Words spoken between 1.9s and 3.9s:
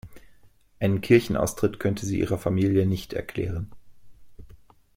sie ihrer Familie nicht erklären.